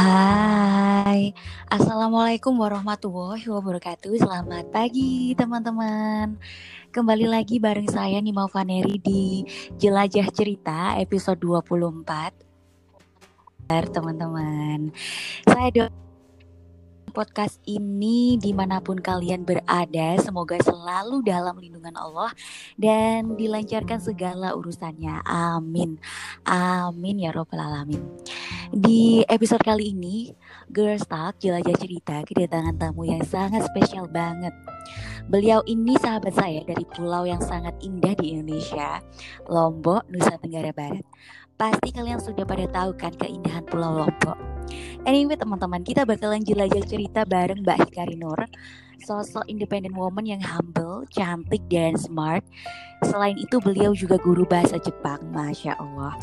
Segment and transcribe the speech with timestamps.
[0.00, 1.36] Hai,
[1.68, 4.08] Assalamualaikum warahmatullahi wabarakatuh.
[4.16, 6.40] Selamat pagi teman-teman.
[6.88, 9.44] Kembali lagi bareng saya Nima Vaneri di
[9.76, 12.32] Jelajah Cerita episode 24
[13.68, 14.88] Teman-teman.
[15.44, 15.84] Saya do
[17.10, 22.30] podcast ini di mana pun kalian berada semoga selalu dalam lindungan Allah
[22.78, 25.20] dan dilancarkan segala urusannya.
[25.26, 25.98] Amin.
[26.46, 28.00] Amin ya robbal alamin.
[28.70, 30.30] Di episode kali ini
[30.70, 34.54] Girls Talk jelajah cerita kedatangan tamu yang sangat spesial banget.
[35.30, 38.98] Beliau ini sahabat saya dari pulau yang sangat indah di Indonesia,
[39.46, 41.06] Lombok, Nusa Tenggara Barat.
[41.60, 44.32] Pasti kalian sudah pada tahu kan keindahan Pulau Lombok.
[45.04, 48.48] Anyway teman-teman, kita bakalan jelajah cerita bareng Mbak Hikari Nur,
[49.04, 52.40] sosok independent woman yang humble, cantik, dan smart.
[53.04, 56.16] Selain itu beliau juga guru bahasa Jepang, Masya Allah.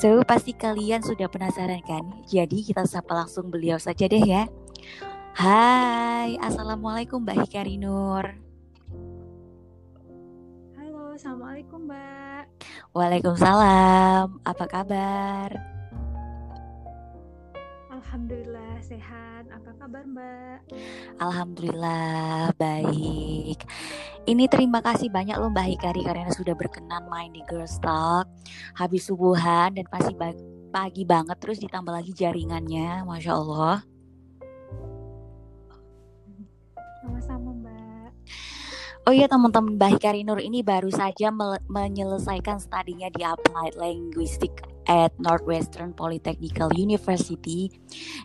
[0.00, 2.08] So, pasti kalian sudah penasaran kan?
[2.24, 4.48] Jadi kita sapa langsung beliau saja deh ya.
[5.36, 8.24] Hai, Assalamualaikum Mbak Hikari Nur.
[10.80, 12.17] Halo, Assalamualaikum Mbak.
[12.92, 15.50] Waalaikumsalam, apa kabar?
[17.88, 19.44] Alhamdulillah sehat.
[19.52, 20.58] Apa kabar Mbak?
[21.20, 23.60] Alhamdulillah baik.
[24.24, 28.24] Ini terima kasih banyak loh Mbak Hikari karena sudah berkenan main di Girls Talk.
[28.80, 30.16] Habis subuhan dan pasti
[30.72, 33.84] pagi banget terus ditambah lagi jaringannya, masya Allah.
[39.08, 41.32] Oh iya teman-teman Mbak Hikari Nur ini baru saja
[41.64, 47.72] menyelesaikan studinya di Applied Linguistics at Northwestern Polytechnical University.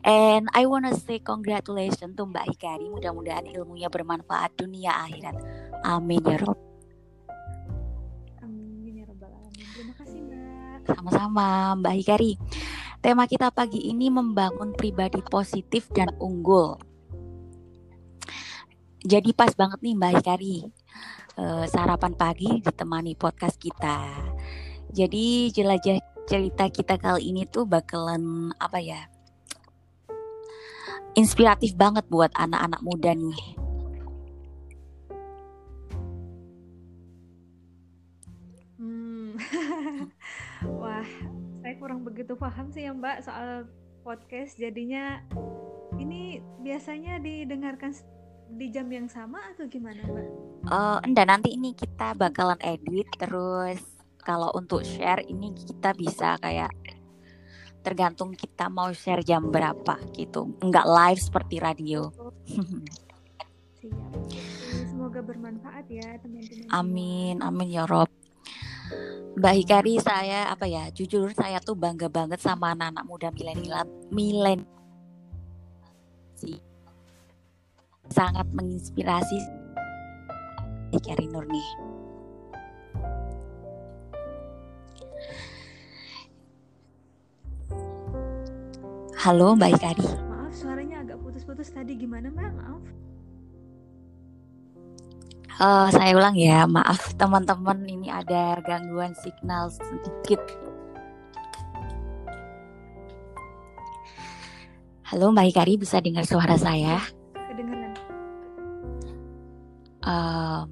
[0.03, 2.91] And I wanna say congratulations to Mbak Hikari.
[2.91, 5.39] Mudah-mudahan ilmunya bermanfaat dunia akhirat.
[5.87, 6.59] Amin ya Rob.
[8.43, 9.63] Amin ya Robbal Alamin.
[9.63, 10.83] Terima kasih Mbak.
[10.83, 12.35] Sama-sama Mbak Hikari.
[12.99, 16.75] Tema kita pagi ini membangun pribadi positif dan unggul.
[19.03, 20.63] Jadi pas banget nih Mbak Hikari
[21.35, 24.07] uh, sarapan pagi ditemani podcast kita.
[24.95, 29.11] Jadi jelajah cerita kita kali ini tuh bakalan apa ya?
[31.19, 33.39] Inspiratif banget buat anak-anak muda nih.
[38.79, 39.35] Hmm.
[40.79, 41.07] Wah,
[41.59, 43.67] saya kurang begitu paham sih ya Mbak soal
[44.07, 44.55] podcast.
[44.55, 45.19] Jadinya
[45.99, 47.91] ini biasanya didengarkan
[48.55, 50.27] di jam yang sama atau gimana mbak?
[50.69, 53.81] Uh, enggak nanti ini kita bakalan edit terus
[54.23, 56.71] kalau untuk share ini kita bisa kayak
[57.83, 60.55] tergantung kita mau share jam berapa gitu.
[60.63, 62.07] Enggak live seperti radio.
[63.83, 64.15] Siap.
[64.87, 66.71] Semoga bermanfaat ya teman-teman.
[66.71, 68.07] Amin amin ya Rob.
[69.33, 73.83] Mbak Hikari saya apa ya jujur saya tuh bangga banget sama anak-anak muda milenial
[74.13, 74.63] milen
[78.13, 79.41] sangat menginspirasi
[80.93, 81.69] Kari Nur nih.
[89.17, 90.05] Halo Mbak Ikari.
[90.05, 92.51] Maaf suaranya agak putus-putus tadi gimana Mbak?
[92.53, 92.83] Maaf.
[95.53, 100.43] Uh, saya ulang ya, maaf teman-teman ini ada gangguan signal sedikit.
[105.09, 107.01] Halo Mbak Ikari, bisa dengar suara saya?
[110.03, 110.67] Uh,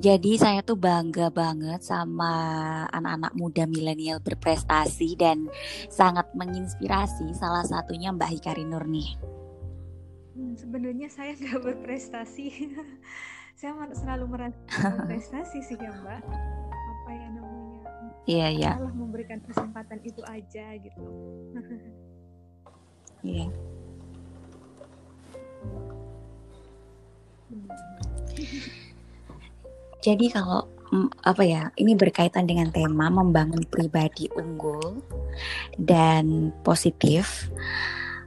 [0.00, 2.32] jadi saya tuh bangga banget sama
[2.90, 5.46] anak-anak muda milenial berprestasi dan
[5.92, 7.36] sangat menginspirasi.
[7.36, 9.14] Salah satunya Mbak Hikari Nur nih.
[10.32, 12.72] Hmm, sebenarnya saya nggak berprestasi.
[13.58, 14.58] saya selalu merasa
[15.06, 16.20] berprestasi sih ya Mbak.
[16.72, 17.80] Apa ya namanya?
[18.26, 18.72] Iya iya.
[18.80, 21.02] Allah memberikan kesempatan itu aja gitu.
[23.22, 23.46] Iya.
[30.02, 30.66] Jadi kalau
[31.22, 35.00] apa ya, ini berkaitan dengan tema membangun pribadi unggul
[35.78, 37.48] dan positif.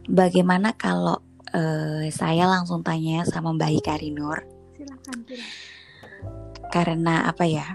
[0.07, 1.21] Bagaimana kalau
[1.53, 4.41] uh, saya langsung tanya sama Mbak Hikari Nur?
[4.73, 5.49] Silakan, silakan.
[6.71, 7.67] Karena apa ya?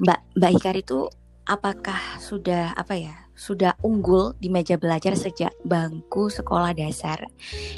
[0.00, 1.10] Mbak Mbak Hikari itu
[1.44, 3.14] apakah sudah apa ya?
[3.36, 7.20] Sudah unggul di meja belajar sejak bangku sekolah dasar,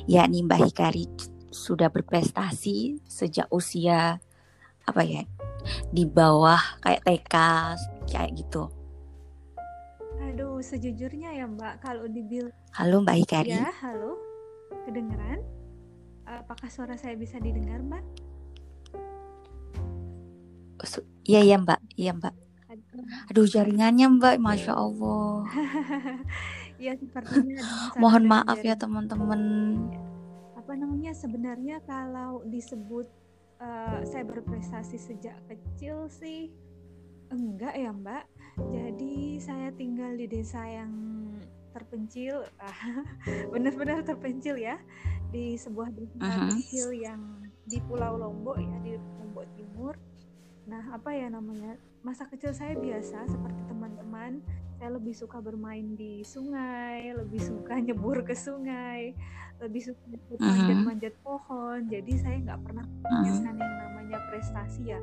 [0.06, 1.06] yakni Mbak Hikari
[1.58, 4.22] sudah berprestasi sejak usia
[4.86, 5.26] apa ya
[5.90, 7.34] di bawah kayak TK
[8.08, 8.70] kayak gitu.
[10.18, 13.58] Aduh, sejujurnya ya Mbak, kalau dibil Halo Mbak Hikari.
[13.58, 14.18] Ya, halo.
[14.86, 15.42] Kedengeran?
[16.28, 18.04] Apakah suara saya bisa didengar, Mbak?
[21.28, 21.80] Iya, iya Mbak.
[21.98, 22.34] Iya Mbak.
[23.32, 25.46] Aduh, jaringannya Mbak, Masya Allah.
[26.78, 27.58] ya sepertinya
[27.98, 29.42] mohon maaf ya teman-teman
[30.68, 33.08] apa namanya sebenarnya kalau disebut
[33.56, 36.52] uh, saya berprestasi sejak kecil sih
[37.32, 38.28] enggak ya mbak
[38.68, 40.92] jadi saya tinggal di desa yang
[41.72, 42.44] terpencil
[43.56, 44.76] benar-benar terpencil ya
[45.32, 46.52] di sebuah desa uh -huh.
[46.52, 49.96] kecil yang di Pulau Lombok ya di Lombok Timur
[50.68, 54.44] nah apa ya namanya masa kecil saya biasa seperti teman-teman
[54.78, 59.12] saya lebih suka bermain di sungai lebih suka nyebur ke sungai
[59.58, 60.02] lebih suka
[60.38, 61.90] manjat-manjat pohon.
[61.90, 65.00] Jadi saya nggak pernah punya uh yang namanya prestasi ya.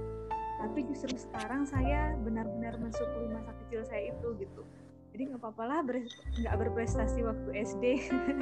[0.63, 4.63] Tapi justru sekarang saya benar-benar mensyukuri masa kecil saya itu gitu.
[5.12, 7.83] Jadi nggak apa-apa lah nggak ber, berprestasi waktu SD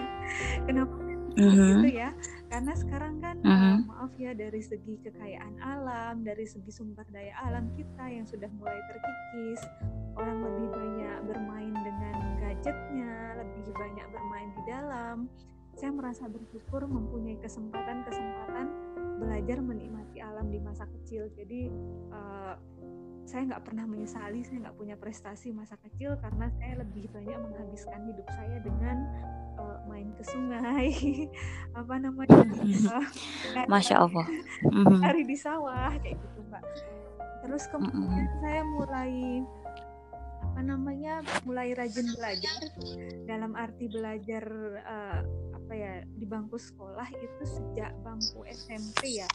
[0.69, 0.94] kenapa
[1.38, 1.81] uh-huh.
[1.83, 2.09] gitu ya
[2.50, 3.65] karena sekarang kan uh-huh.
[3.74, 8.50] uh, maaf ya dari segi kekayaan alam dari segi sumber daya alam kita yang sudah
[8.57, 9.62] mulai terkikis
[10.18, 15.18] orang lebih banyak bermain dengan gadgetnya lebih banyak bermain di dalam
[15.74, 18.68] saya merasa bersyukur mempunyai kesempatan-kesempatan
[19.18, 21.69] belajar menikmati alam di masa kecil jadi
[22.13, 22.56] uh,
[23.23, 28.03] saya nggak pernah menyesali saya nggak punya prestasi masa kecil karena saya lebih banyak menghabiskan
[28.11, 28.97] hidup saya dengan
[29.57, 30.91] uh, main ke sungai.
[31.79, 32.43] Apa namanya?
[32.43, 33.07] Uh,
[33.71, 34.27] masya allah.
[35.07, 36.63] Hari di sawah kayak gitu mbak.
[37.43, 39.43] Terus kemudian saya mulai
[40.43, 42.61] apa namanya mulai rajin belajar.
[43.25, 44.45] Dalam arti belajar
[44.85, 45.19] uh,
[45.51, 49.27] apa ya di bangku sekolah itu sejak bangku SMP ya.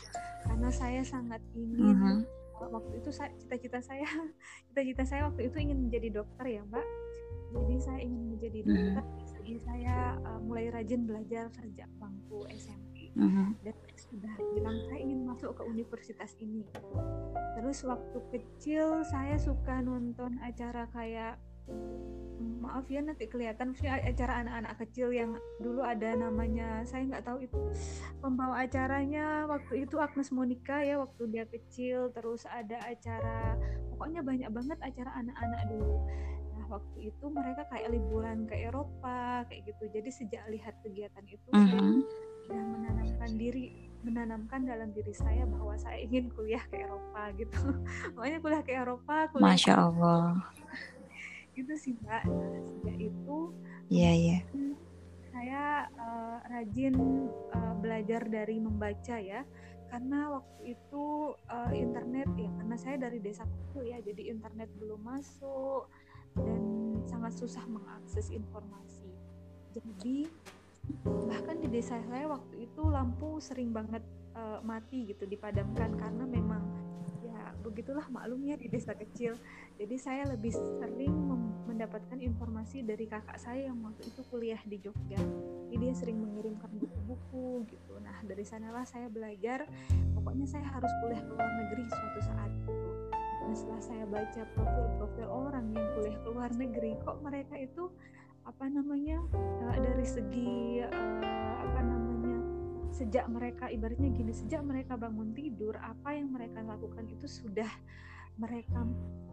[0.47, 4.09] Karena saya sangat ingin uh -huh waktu itu cita-cita saya
[4.73, 6.87] cita-cita saya waktu itu ingin menjadi dokter ya mbak
[7.49, 8.69] jadi saya ingin menjadi hmm.
[8.69, 9.05] dokter
[9.49, 9.97] jadi saya
[10.29, 13.49] uh, mulai rajin belajar sejak bangku SMP uh-huh.
[13.65, 16.69] dan sudah bilang saya ingin masuk ke universitas ini
[17.57, 21.41] terus waktu kecil saya suka nonton acara kayak
[22.69, 23.73] maaf ya nanti kelihatan.
[23.73, 27.59] Maksudnya acara anak-anak kecil yang dulu ada namanya saya nggak tahu itu
[28.21, 29.49] pembawa acaranya.
[29.49, 32.13] Waktu itu Agnes Monica ya waktu dia kecil.
[32.13, 33.57] Terus ada acara
[33.97, 35.97] pokoknya banyak banget acara anak-anak dulu.
[36.55, 39.85] Nah waktu itu mereka kayak liburan ke Eropa kayak gitu.
[39.89, 41.67] Jadi sejak lihat kegiatan itu uh -huh.
[41.67, 41.91] saya
[42.45, 43.67] sudah menanamkan diri
[43.99, 47.59] menanamkan dalam diri saya bahwa saya ingin kuliah ke Eropa gitu.
[48.15, 50.39] Pokoknya kuliah ke Eropa kuliah Masya Allah
[51.59, 53.39] gitu sih mbak nah, sejak itu.
[53.89, 54.39] Iya yeah, iya.
[54.39, 54.77] yeah.
[55.29, 55.63] saya
[55.95, 56.95] uh, rajin
[57.55, 59.43] uh, belajar dari membaca ya.
[59.89, 65.01] Karena waktu itu uh, internet ya karena saya dari desa kecil ya jadi internet belum
[65.01, 65.89] masuk
[66.37, 66.61] dan
[67.09, 69.09] sangat susah mengakses informasi.
[69.73, 70.29] Jadi
[71.05, 74.05] bahkan di desa saya waktu itu lampu sering banget
[74.37, 76.63] uh, mati gitu dipadamkan karena memang
[77.63, 79.37] begitulah maklumnya di desa kecil.
[79.79, 81.15] Jadi saya lebih sering
[81.79, 85.21] mendapatkan informasi dari kakak saya yang waktu itu kuliah di Jogja.
[85.71, 87.95] Jadi dia sering mengirimkan buku-buku gitu.
[88.03, 89.63] Nah dari sanalah saya belajar
[90.19, 92.89] pokoknya saya harus kuliah ke luar negeri suatu saat gitu.
[93.47, 97.87] Nah setelah saya baca profil-profil orang yang kuliah ke luar negeri kok mereka itu
[98.43, 101.98] apa namanya uh, dari segi uh, apa namanya
[102.93, 107.69] sejak mereka ibaratnya gini sejak mereka bangun tidur apa yang mereka lakukan itu sudah
[108.39, 108.87] mereka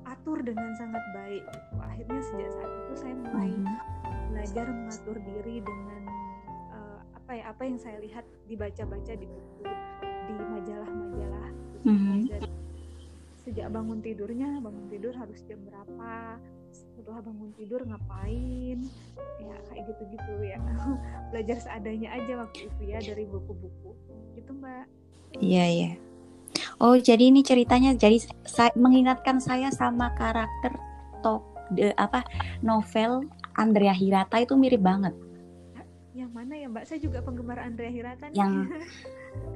[0.05, 1.45] atur dengan sangat baik
[1.77, 3.77] akhirnya sejak saat itu saya mulai hmm.
[4.33, 6.01] belajar mengatur diri dengan
[6.73, 9.63] uh, apa ya apa yang saya lihat dibaca-baca di buku
[10.01, 11.49] di majalah-majalah
[11.85, 12.21] hmm.
[13.45, 16.41] sejak bangun tidurnya bangun tidur harus jam berapa
[16.75, 18.79] setelah bangun tidur ngapain?
[19.39, 20.59] Ya kayak gitu-gitu ya.
[21.31, 23.91] Belajar seadanya aja waktu itu ya dari buku-buku.
[24.35, 24.85] Gitu mbak.
[25.39, 25.91] Iya iya.
[26.79, 30.75] Oh jadi ini ceritanya jadi saya, mengingatkan saya sama karakter
[31.23, 32.23] top de, apa
[32.63, 35.15] novel Andrea Hirata itu mirip banget.
[36.15, 36.83] Yang mana ya mbak?
[36.87, 38.35] Saya juga penggemar Andrea Hirata nih.
[38.35, 38.53] yang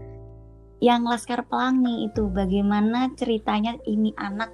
[0.87, 2.27] yang Laskar Pelangi itu.
[2.31, 4.51] Bagaimana ceritanya ini anak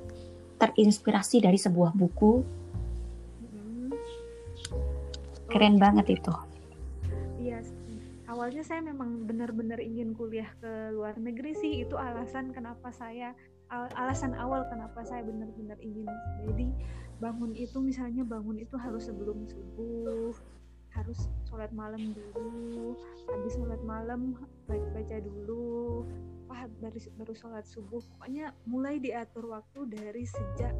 [0.57, 2.54] terinspirasi dari sebuah buku
[5.55, 6.35] keren banget itu.
[7.39, 7.63] Iya
[8.27, 13.31] awalnya saya memang benar-benar ingin kuliah ke luar negeri sih itu alasan kenapa saya
[13.95, 16.05] alasan awal kenapa saya benar-benar ingin
[16.43, 16.67] jadi
[17.23, 20.35] bangun itu misalnya bangun itu harus sebelum subuh
[20.91, 22.99] harus sholat malam dulu
[23.31, 24.35] habis sholat malam
[24.67, 26.03] baca-baca dulu
[26.47, 30.75] apa baru baru sholat subuh pokoknya mulai diatur waktu dari sejak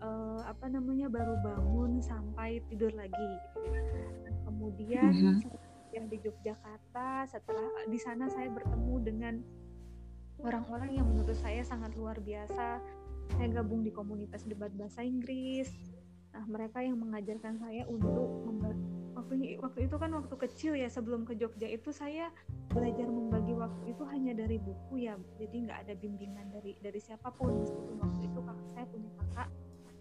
[0.00, 3.30] uh, apa namanya baru bangun sampai tidur lagi.
[4.44, 5.56] Kemudian uh-huh.
[5.94, 9.34] yang di Yogyakarta setelah di sana saya bertemu dengan
[10.42, 12.80] orang-orang yang menurut saya sangat luar biasa.
[13.34, 15.72] Saya gabung di komunitas debat bahasa Inggris.
[16.30, 18.46] Nah mereka yang mengajarkan saya untuk
[19.26, 22.30] waktu waktu itu kan waktu kecil ya sebelum ke Jogja itu saya
[22.70, 27.34] belajar membagi waktu itu hanya dari buku ya jadi nggak ada bimbingan dari dari siapa
[27.34, 27.58] pun.
[27.58, 29.48] Meskipun waktu itu kakak saya punya kakak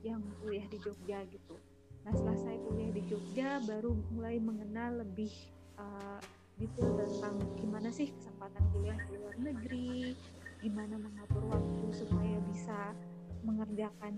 [0.05, 1.57] yang kuliah di Jogja gitu.
[2.05, 5.33] Nah setelah saya kuliah di Jogja baru mulai mengenal lebih
[5.81, 6.21] uh,
[6.61, 10.15] detail tentang gimana sih kesempatan kuliah di luar negeri
[10.63, 12.95] gimana mengatur waktu supaya bisa
[13.45, 14.15] mengerjakan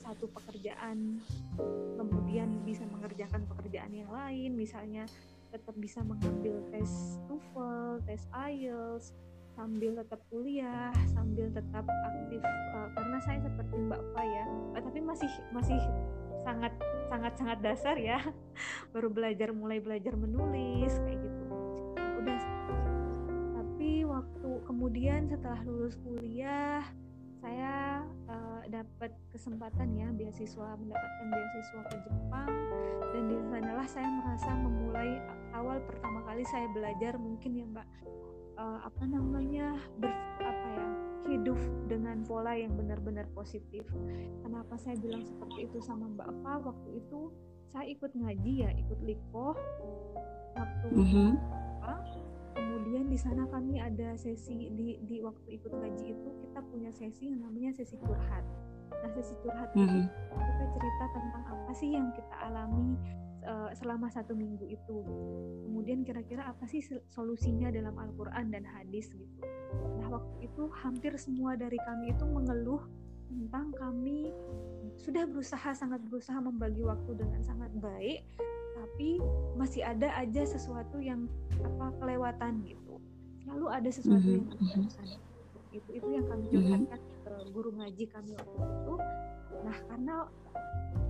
[0.00, 1.22] satu pekerjaan
[1.94, 5.06] kemudian bisa mengerjakan pekerjaan yang lain misalnya
[5.54, 9.14] tetap bisa mengambil tes TOEFL, tes IELTS
[9.54, 12.42] sambil tetap kuliah, sambil tetap aktif
[12.74, 15.80] uh, karena saya seperti Mbak Fa ya, uh, tapi masih masih
[16.42, 16.74] sangat
[17.08, 18.18] sangat sangat dasar ya,
[18.92, 21.44] baru belajar mulai belajar menulis kayak gitu.
[22.20, 22.40] Udah,
[23.54, 26.82] tapi waktu kemudian setelah lulus kuliah
[27.44, 32.50] saya uh, dapat kesempatan ya beasiswa mendapatkan beasiswa ke Jepang.
[33.12, 35.20] Dan di sanalah saya merasa memulai
[35.52, 37.88] awal pertama kali saya belajar mungkin ya Mbak
[38.58, 40.86] uh, apa namanya ber, apa ya
[41.24, 41.56] hidup
[41.88, 43.88] dengan pola yang benar-benar positif.
[44.44, 47.32] Kenapa saya bilang seperti itu sama Mbak Fa waktu itu
[47.72, 49.56] saya ikut ngaji ya ikut likoh
[50.54, 51.32] waktu mm -hmm
[52.84, 57.26] kemudian di sana kami ada sesi di di waktu ikut ngaji itu kita punya sesi
[57.26, 58.46] yang namanya sesi curhat
[59.02, 60.04] nah sesi curhat mm -hmm.
[60.06, 62.94] itu kita cerita tentang apa sih yang kita alami
[63.44, 64.96] uh, selama satu minggu itu
[65.68, 66.80] kemudian kira-kira apa sih
[67.12, 69.44] solusinya dalam Al-Quran dan hadis gitu
[70.00, 72.82] nah waktu itu hampir semua dari kami itu mengeluh
[73.28, 74.30] tentang kami
[75.00, 78.22] sudah berusaha sangat berusaha membagi waktu dengan sangat baik
[78.74, 79.18] tapi
[79.58, 81.26] masih ada aja sesuatu yang
[81.64, 83.00] apa kelewatan gitu
[83.42, 84.38] selalu ada sesuatu mm -hmm.
[84.38, 84.88] yang mhm.
[84.94, 85.32] kelewatan
[85.74, 87.24] itu itu yang kami curhatkan mm -hmm.
[87.26, 88.94] ke guru ngaji kami waktu itu
[89.64, 90.16] nah karena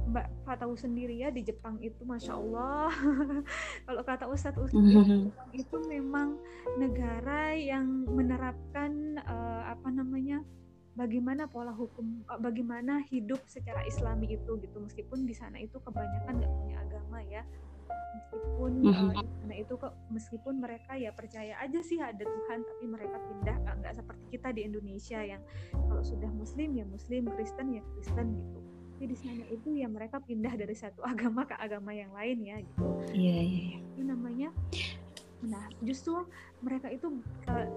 [0.05, 0.27] Mbak
[0.61, 2.93] tahu sendiri ya di Jepang itu masya Allah.
[3.87, 5.23] Kalau kata Ustadz Ustadz mm -hmm.
[5.57, 6.39] itu memang
[6.77, 10.45] negara yang menerapkan uh, apa namanya
[10.95, 14.77] bagaimana pola hukum eh, bagaimana hidup secara islami itu gitu.
[14.79, 17.43] Meskipun di sana itu kebanyakan nggak punya agama ya.
[18.15, 19.11] Meskipun mm -hmm.
[19.19, 23.57] uh, sana itu kok meskipun mereka ya percaya aja sih ada Tuhan tapi mereka pindah.
[23.81, 25.43] Nggak seperti kita di Indonesia yang
[25.73, 28.63] kalau sudah Muslim ya Muslim Kristen ya Kristen gitu
[29.05, 32.57] tapi di sana itu ya mereka pindah dari satu agama ke agama yang lain ya
[32.65, 32.81] gitu.
[33.13, 33.61] Iya yeah, iya.
[33.61, 34.49] Yeah, itu namanya
[35.45, 36.25] nah justru
[36.65, 37.21] mereka itu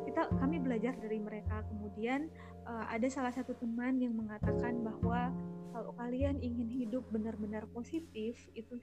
[0.08, 1.68] kita kami belajar dari mereka.
[1.68, 2.32] Kemudian
[2.64, 5.36] uh, ada salah satu teman yang mengatakan bahwa
[5.76, 8.80] kalau kalian ingin hidup benar-benar positif itu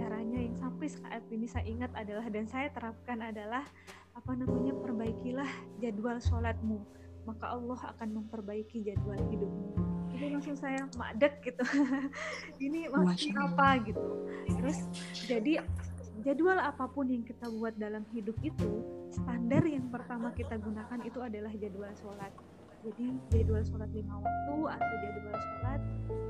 [0.00, 3.68] caranya yang sampai saat ini saya ingat adalah dan saya terapkan adalah
[4.16, 6.80] apa namanya perbaikilah jadwal sholatmu.
[7.28, 9.81] Maka Allah akan memperbaiki jadwal hidupmu
[10.22, 11.64] itu langsung saya madek gitu.
[12.70, 13.82] Ini maksudnya apa?
[13.82, 14.06] gitu.
[14.46, 14.78] Terus
[15.26, 15.52] jadi
[16.22, 18.70] jadwal apa pun yang kita buat dalam hidup itu
[19.10, 22.30] standar yang pertama kita gunakan itu adalah jadwal sholat.
[22.82, 25.80] Jadi jadwal sholat lima waktu atau jadwal sholat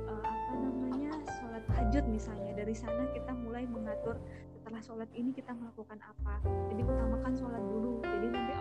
[0.09, 2.53] uh, apa namanya sholat hajut misalnya.
[2.57, 4.17] Dari sana kita mulai mengatur
[4.57, 6.41] setelah sholat ini kita melakukan apa.
[6.73, 8.01] Jadi utamakan sholat dulu.
[8.01, 8.52] Jadi nanti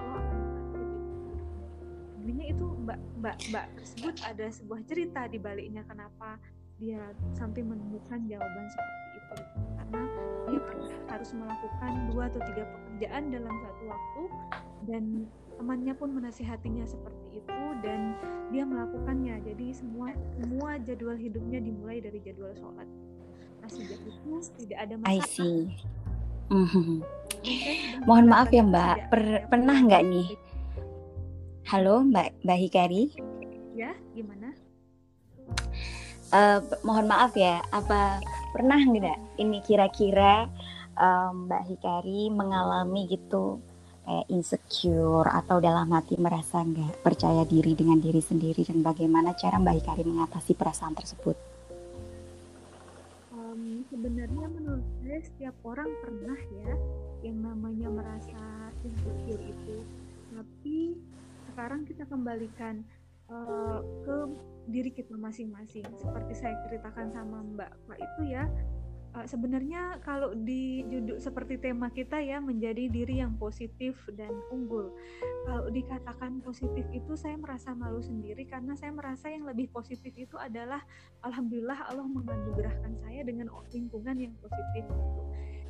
[2.31, 6.39] sebenarnya itu mbak mbak mbak tersebut ada sebuah cerita di baliknya kenapa
[6.79, 9.35] dia sampai menemukan jawaban seperti itu
[9.75, 10.03] karena
[10.47, 10.61] dia
[11.11, 14.23] harus melakukan dua atau tiga pekerjaan dalam satu waktu
[14.87, 15.03] dan
[15.59, 18.15] temannya pun menasihatinya seperti itu dan
[18.55, 22.87] dia melakukannya jadi semua semua jadwal hidupnya dimulai dari jadwal sholat
[23.59, 25.67] nah sejak itu tidak ada masalah I see.
[26.51, 26.99] Mm-hmm.
[28.03, 30.27] Mohon maaf ya Mbak, per, pernah nggak nih?
[31.69, 33.03] Halo Mbak Mbak Hikari?
[33.77, 34.49] Ya, gimana?
[36.31, 38.23] Uh, mohon maaf ya, apa
[38.55, 40.49] pernah nggak ini kira-kira
[40.97, 43.61] um, Mbak Hikari mengalami gitu
[44.01, 49.61] kayak insecure atau dalam hati merasa nggak percaya diri dengan diri sendiri dan bagaimana cara
[49.61, 51.37] Mbak Hikari mengatasi perasaan tersebut?
[53.31, 56.73] Um, sebenarnya menurut saya setiap orang pernah ya
[57.21, 58.41] yang namanya merasa
[58.81, 59.77] insecure itu,
[60.33, 60.97] tapi
[61.51, 62.87] sekarang kita kembalikan
[63.27, 64.17] uh, ke
[64.71, 65.83] diri kita masing-masing.
[65.99, 68.47] Seperti saya ceritakan sama Mbak Mbak itu ya,
[69.19, 74.95] uh, sebenarnya kalau di judul seperti tema kita ya menjadi diri yang positif dan unggul.
[75.43, 80.39] Kalau dikatakan positif itu saya merasa malu sendiri karena saya merasa yang lebih positif itu
[80.39, 80.79] adalah
[81.27, 84.87] alhamdulillah Allah menganugerahkan saya dengan lingkungan yang positif.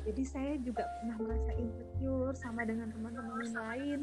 [0.02, 4.00] Jadi saya juga pernah merasa insecure sama dengan teman-teman yang lain.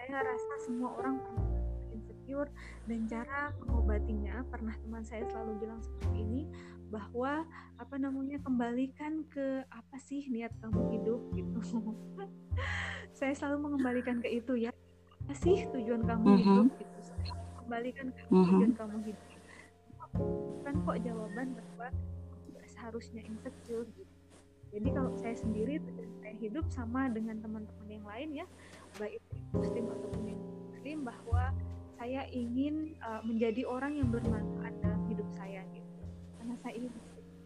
[0.00, 1.60] Saya rasa semua orang pernah
[1.92, 2.48] insecure
[2.88, 6.42] dan cara mengobatinya pernah teman saya selalu bilang seperti ini
[6.88, 7.44] bahwa
[7.76, 11.60] apa namanya kembalikan ke apa sih niat kamu hidup gitu
[13.18, 14.72] saya selalu mengembalikan ke itu ya
[15.26, 16.48] apa sih tujuan kamu uh mm-hmm.
[16.48, 16.64] -huh.
[16.64, 17.00] hidup gitu
[17.60, 18.40] kembalikan ke uh mm-hmm.
[18.40, 18.50] -huh.
[18.50, 19.28] tujuan kamu hidup
[20.66, 21.88] kan kok jawaban bahwa
[22.66, 24.14] seharusnya insecure gitu
[24.70, 28.46] jadi kalau saya sendiri tujuan saya hidup sama dengan teman-teman yang lain ya
[28.98, 30.40] baik itu muslim ataupun yang
[30.70, 31.44] muslim bahwa
[32.00, 35.92] saya ingin uh, menjadi orang yang bermanfaat dalam hidup saya gitu.
[36.40, 36.92] Karena saya ingin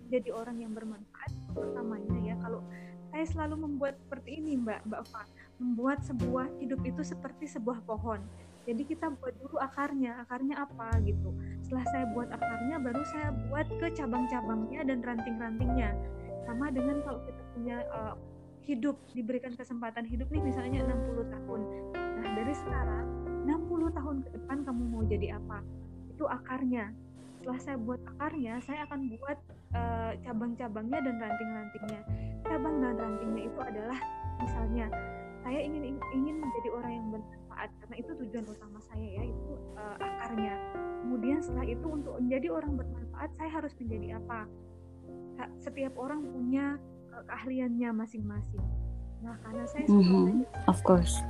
[0.07, 2.35] menjadi orang yang bermanfaat pertamanya ya.
[2.39, 2.63] Kalau
[3.11, 5.27] saya selalu membuat seperti ini mbak mbak Fa
[5.59, 8.23] membuat sebuah hidup itu seperti sebuah pohon.
[8.65, 11.31] Jadi kita buat dulu akarnya akarnya apa gitu.
[11.63, 15.91] Setelah saya buat akarnya baru saya buat ke cabang-cabangnya dan ranting-rantingnya.
[16.47, 18.15] Sama dengan kalau kita punya uh,
[18.65, 21.61] hidup diberikan kesempatan hidup nih misalnya 60 tahun.
[21.95, 23.07] Nah dari sekarang
[23.45, 25.61] 60 tahun ke depan kamu mau jadi apa?
[26.09, 26.93] Itu akarnya.
[27.41, 29.39] Setelah saya buat akarnya saya akan buat
[29.77, 32.01] uh, cabang-cabangnya dan ranting-rantingnya.
[32.49, 33.99] Cabang dan rantingnya itu adalah
[34.41, 34.89] misalnya
[35.45, 39.97] saya ingin ingin menjadi orang yang bermanfaat karena itu tujuan utama saya ya itu uh,
[40.01, 40.57] akarnya.
[41.05, 44.49] Kemudian setelah itu untuk menjadi orang bermanfaat saya harus menjadi apa?
[45.61, 46.81] Setiap orang punya
[47.23, 48.65] keahliannya masing-masing
[49.25, 50.45] nah karena saya mm -hmm.
[50.69, 51.23] of course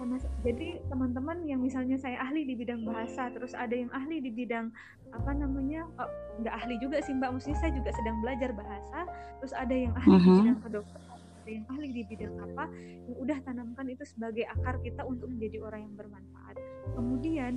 [0.00, 4.32] sama jadi teman-teman yang misalnya saya ahli di bidang bahasa terus ada yang ahli di
[4.32, 4.72] bidang
[5.12, 6.08] apa namanya oh,
[6.40, 9.04] nggak ahli juga sih mbak mesti saya juga sedang belajar bahasa
[9.44, 10.24] terus ada yang ahli uh -huh.
[10.24, 10.40] di mm-hmm.
[10.40, 12.64] bidang kedokteran ada yang ahli di bidang apa
[13.04, 16.56] yang udah tanamkan itu sebagai akar kita untuk menjadi orang yang bermanfaat
[16.96, 17.52] kemudian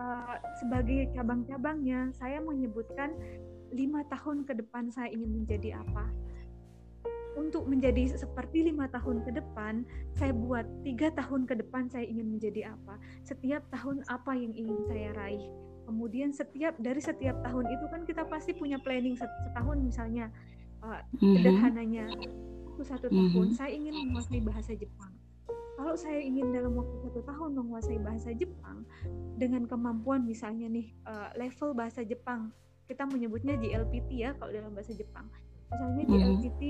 [0.00, 3.12] uh, sebagai cabang-cabangnya saya menyebutkan
[3.72, 6.08] lima tahun ke depan saya ingin menjadi apa
[7.32, 12.36] untuk menjadi seperti lima tahun ke depan, saya buat tiga tahun ke depan saya ingin
[12.36, 13.00] menjadi apa.
[13.24, 15.44] Setiap tahun apa yang ingin saya raih.
[15.88, 20.30] Kemudian setiap dari setiap tahun itu kan kita pasti punya planning setahun misalnya
[20.84, 22.06] uh, sederhananya
[22.72, 23.58] itu satu tahun mm-hmm.
[23.58, 25.12] saya ingin menguasai bahasa Jepang.
[25.72, 28.86] Kalau saya ingin dalam waktu satu tahun menguasai bahasa Jepang
[29.40, 32.54] dengan kemampuan misalnya nih uh, level bahasa Jepang
[32.92, 35.24] kita menyebutnya JLPT ya kalau dalam bahasa Jepang.
[35.72, 36.62] Misalnya di LGT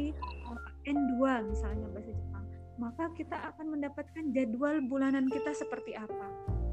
[0.46, 1.18] uh, N2
[1.50, 2.44] misalnya bahasa Jepang.
[2.78, 6.30] Maka kita akan mendapatkan jadwal bulanan kita seperti apa.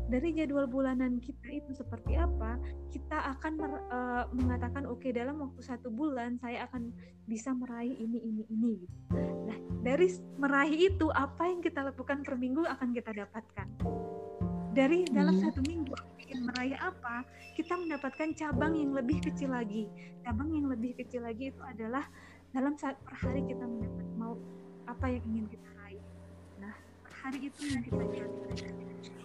[0.09, 2.57] Dari jadwal bulanan kita itu seperti apa
[2.89, 3.53] kita akan
[3.93, 6.89] uh, mengatakan oke okay, dalam waktu satu bulan saya akan
[7.29, 8.97] bisa meraih ini ini ini gitu.
[9.45, 10.09] nah dari
[10.41, 13.69] meraih itu apa yang kita lakukan per minggu akan kita dapatkan
[14.73, 15.43] dari dalam hmm.
[15.43, 15.93] satu minggu
[16.25, 17.25] ingin meraih apa
[17.58, 19.89] kita mendapatkan cabang yang lebih kecil lagi.
[20.23, 22.05] Cabang yang lebih kecil lagi itu adalah
[22.53, 24.34] dalam saat per hari kita mendapat mau
[24.86, 26.03] apa yang ingin kita raih.
[26.62, 28.39] Nah per hari itu yang kita cari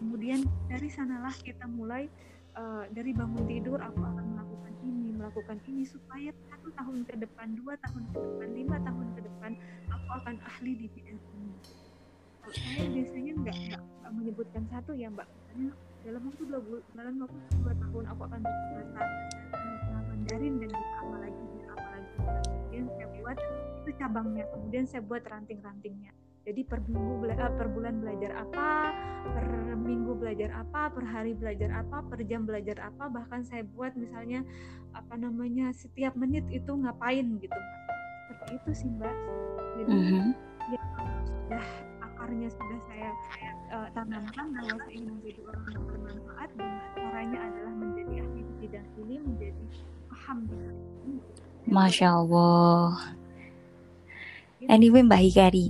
[0.04, 2.10] kemudian dari sanalah kita mulai
[2.58, 7.56] uh, dari bangun tidur aku akan melakukan ini melakukan ini supaya satu tahun ke depan
[7.56, 9.50] dua tahun ke depan lima tahun ke depan
[9.88, 11.56] aku akan ahli di bidang ini
[12.52, 13.56] saya biasanya nggak
[14.12, 15.28] menyebutkan satu ya mbak.
[16.04, 16.60] Dalam waktu dua
[16.92, 19.04] dalam waktu dua tahun aku akan berusaha
[20.24, 23.38] Mandarin dan apa lagi apa lagi kemudian saya buat
[23.84, 26.12] itu cabangnya kemudian saya buat ranting-rantingnya.
[26.44, 28.68] Jadi per minggu bela per bulan belajar apa
[29.24, 29.44] per
[29.76, 34.44] minggu belajar apa per hari belajar apa per jam belajar apa bahkan saya buat misalnya
[34.96, 37.80] apa namanya setiap menit itu ngapain gitu mbak.
[38.28, 39.16] Seperti itu sih mbak.
[39.76, 40.26] Jadi mm -hmm.
[40.72, 40.80] ya
[41.44, 41.66] sudah
[42.24, 43.10] akarnya sudah saya
[43.68, 48.54] uh, tanamkan bahwa saya ingin menjadi orang yang bermanfaat dan caranya adalah menjadi ahli di
[48.64, 49.64] bidang ini menjadi
[50.08, 50.38] paham.
[51.68, 52.88] Masya Allah.
[54.56, 54.72] Gitu.
[54.72, 55.66] Anyway Mbak Hikari,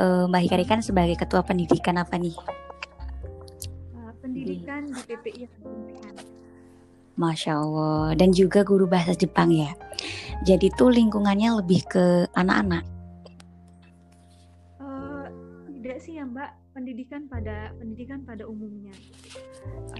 [0.00, 2.32] uh, Mbak Hikari kan sebagai ketua pendidikan apa nih?
[3.92, 5.44] Uh, pendidikan di PPI
[7.20, 9.76] Masya Allah dan juga guru bahasa Jepang ya.
[10.48, 12.99] Jadi tuh lingkungannya lebih ke anak-anak.
[16.20, 18.92] Ya Mbak, pendidikan pada pendidikan pada umumnya.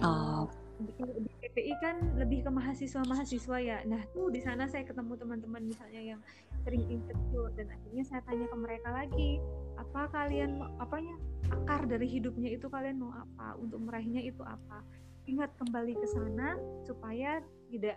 [0.05, 0.45] Uh, oh.
[0.81, 3.81] Di PPI kan lebih ke mahasiswa-mahasiswa ya.
[3.89, 6.21] Nah tuh di sana saya ketemu teman-teman misalnya yang
[6.65, 9.41] sering insecure dan akhirnya saya tanya ke mereka lagi
[9.81, 11.17] apa kalian apanya
[11.49, 14.85] akar dari hidupnya itu kalian mau apa untuk meraihnya itu apa
[15.25, 17.41] ingat kembali ke sana supaya
[17.73, 17.97] tidak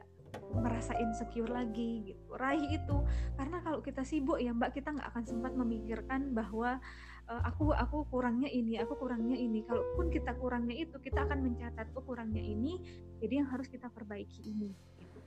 [0.55, 2.97] merasa insecure lagi gitu raih itu
[3.37, 6.81] karena kalau kita sibuk ya mbak kita nggak akan sempat memikirkan bahwa
[7.29, 9.63] uh, aku aku kurangnya ini aku kurangnya ini.
[9.63, 12.79] Kalaupun kita kurangnya itu kita akan mencatat oh kurangnya ini
[13.23, 14.71] jadi yang harus kita perbaiki ini.
[14.99, 15.19] Gitu,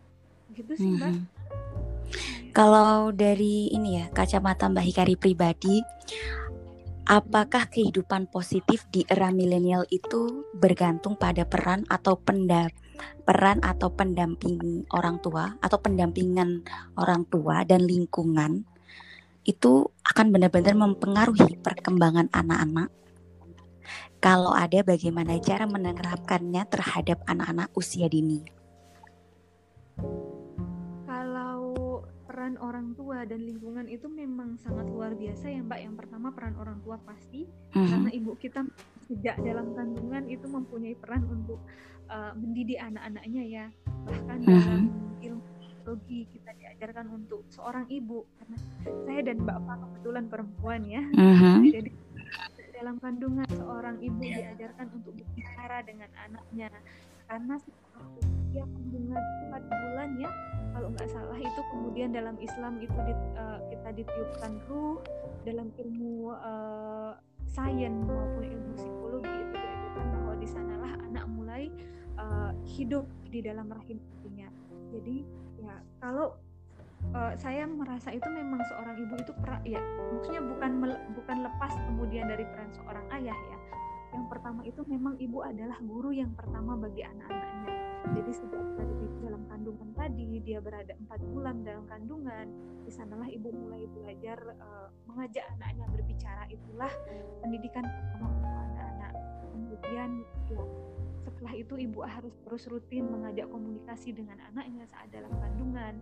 [0.56, 1.10] gitu sih mbak.
[1.10, 1.26] Mm -hmm.
[2.56, 5.82] kalau dari ini ya kacamata mbak Hikari pribadi
[7.06, 12.74] apakah kehidupan positif di era milenial itu bergantung pada peran atau pendap
[13.22, 16.66] peran atau pendamping orang tua atau pendampingan
[16.98, 18.66] orang tua dan lingkungan
[19.46, 22.90] itu akan benar-benar mempengaruhi perkembangan anak-anak.
[24.18, 28.42] Kalau ada bagaimana cara menerapkannya terhadap anak-anak usia dini?
[32.46, 35.80] peran orang tua dan lingkungan itu memang sangat luar biasa ya Mbak.
[35.82, 37.42] Yang pertama peran orang tua pasti
[37.74, 37.88] hmm.
[37.90, 38.60] karena ibu kita
[39.08, 41.58] sejak dalam kandungan itu mempunyai peran untuk
[42.06, 43.66] uh, mendidik anak-anaknya ya.
[43.88, 44.52] Bahkan hmm.
[44.52, 44.82] dalam
[45.26, 48.56] ilmu psikologi kita diajarkan untuk seorang ibu karena
[49.08, 51.00] saya dan Bapak kebetulan perempuan ya.
[51.16, 51.64] Hmm.
[51.64, 51.88] Jadi
[52.76, 56.68] dalam kandungan seorang ibu diajarkan untuk berbicara dengan anaknya
[57.32, 57.56] karena
[58.20, 60.30] usia kandungan 4 bulan ya
[60.76, 65.00] kalau nggak salah itu kemudian dalam Islam itu di, uh, kita ditiupkan ruh
[65.48, 67.16] dalam ilmu uh,
[67.48, 71.72] sains maupun ilmu psikologi itu diajarkan bahwa di sanalah anak mulai
[72.20, 74.52] uh, hidup di dalam rahim ibunya
[74.92, 75.24] jadi
[75.64, 76.36] ya kalau
[77.14, 79.82] uh, saya merasa itu memang seorang ibu itu pra, ya
[80.14, 80.70] maksudnya bukan
[81.14, 83.58] bukan lepas kemudian dari peran seorang ayah ya.
[84.16, 87.74] Yang pertama itu memang ibu adalah guru yang pertama bagi anak-anaknya.
[88.16, 92.46] Jadi sejak dari dalam kandungan tadi dia berada empat bulan dalam kandungan
[92.86, 96.46] di sanalah ibu mulai belajar uh, mengajak anaknya berbicara.
[96.48, 96.92] Itulah
[97.42, 99.12] pendidikan pertama untuk anak-anak.
[99.52, 100.10] Kemudian
[100.48, 100.62] ya,
[101.26, 105.98] setelah itu ibu harus terus rutin mengajak komunikasi dengan anaknya saat dalam kandungan.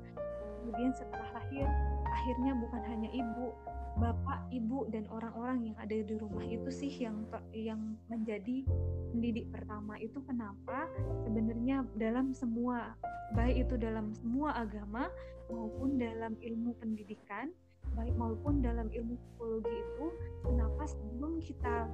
[0.61, 1.65] Kemudian setelah lahir
[2.05, 3.57] akhirnya bukan hanya ibu
[3.95, 8.67] bapak, ibu dan orang-orang yang ada di rumah itu sih yang yang menjadi
[9.15, 10.91] pendidik pertama itu kenapa
[11.23, 12.99] sebenarnya dalam semua
[13.39, 15.07] baik itu dalam semua agama
[15.47, 17.55] maupun dalam ilmu pendidikan
[17.95, 20.07] baik maupun dalam ilmu psikologi itu
[20.43, 21.87] kenapa sebelum kita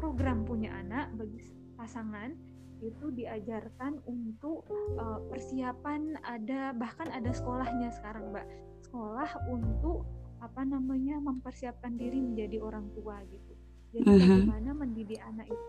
[0.00, 1.44] program punya anak bagi
[1.76, 2.32] pasangan
[2.84, 4.68] itu diajarkan untuk
[5.00, 8.46] uh, persiapan ada bahkan ada sekolahnya sekarang mbak
[8.84, 10.04] sekolah untuk
[10.44, 13.52] apa namanya mempersiapkan diri menjadi orang tua gitu
[13.96, 14.20] jadi uh -huh.
[14.20, 15.66] bagaimana mendidik anak itu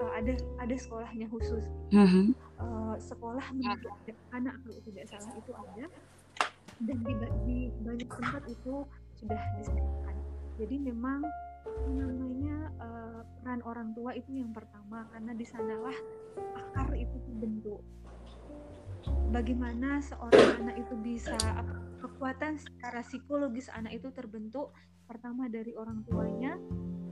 [0.00, 2.26] uh, ada ada sekolahnya khusus uh -huh.
[2.58, 5.84] uh, sekolah mendidik anak kalau tidak salah itu ada
[6.82, 7.12] dan di,
[7.46, 8.74] di banyak tempat itu
[9.20, 10.16] sudah disediakan
[10.56, 11.20] jadi memang
[11.90, 15.08] namanya uh, peran orang tua itu yang pertama.
[15.12, 15.96] Karena di sanalah
[16.56, 17.82] akar itu terbentuk.
[19.34, 21.38] Bagaimana seorang anak itu bisa
[21.98, 24.70] kekuatan secara psikologis anak itu terbentuk
[25.10, 26.54] pertama dari orang tuanya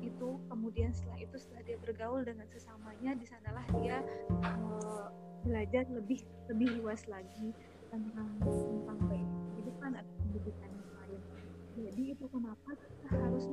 [0.01, 4.05] itu kemudian setelah itu setelah dia bergaul dengan sesamanya di sanalah dia
[4.45, 5.09] uh,
[5.43, 7.57] belajar lebih lebih luas lagi
[7.89, 10.71] tentang tentang kehidupan atau pendidikan
[11.81, 13.45] jadi itu kenapa kita harus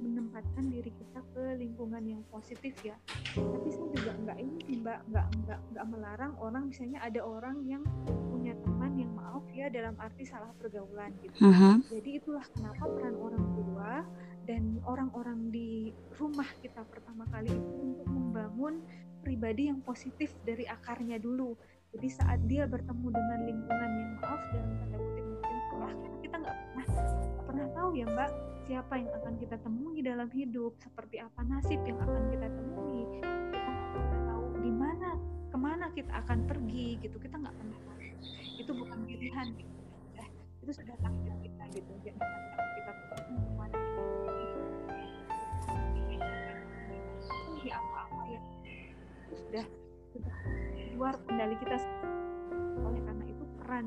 [0.00, 2.96] menempatkan diri kita ke lingkungan yang positif ya?
[3.36, 7.84] Tapi saya juga nggak ini mbak nggak nggak nggak melarang orang misalnya ada orang yang
[8.32, 11.36] punya teman yang maaf ya dalam arti salah pergaulan gitu.
[11.44, 11.74] Uh -huh.
[11.92, 13.92] jadi itulah kenapa peran orang tua
[14.46, 18.80] dan orang-orang di rumah kita pertama kali itu untuk membangun
[19.20, 21.58] pribadi yang positif dari akarnya dulu.
[21.90, 25.25] Jadi saat dia bertemu dengan lingkungan yang maaf dalam tanda kutip
[25.76, 26.86] mungkin salah kita nggak pernah
[27.44, 28.30] pernah tahu ya mbak
[28.66, 33.02] siapa yang akan kita temui dalam hidup seperti apa nasib yang akan kita temui.
[33.22, 35.08] Kita nggak pernah tahu di mana
[35.46, 37.16] ke mana kita akan pergi gitu.
[37.22, 38.00] Kita nggak pernah tahu.
[38.58, 39.74] Itu bukan pilihan gitu.
[40.18, 40.26] Ya,
[40.66, 41.92] itu sudah takdir kita gitu.
[42.02, 43.78] Jadi kita ke mana
[47.62, 48.40] kita apa-apa ya.
[49.30, 49.64] Itu sudah
[50.10, 50.36] sudah
[50.98, 51.78] luar kendali kita.
[52.82, 53.86] Oleh karena itu peran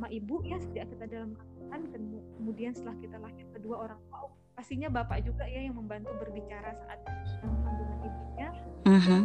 [0.00, 1.36] sama ibu ya sejak kita dalam
[1.68, 6.08] kandungan kemudian setelah kita lahir kedua orang tua oh, pastinya bapak juga ya yang membantu
[6.16, 8.48] berbicara saat dalam kandungan ibunya.
[8.88, 9.22] Uh -huh.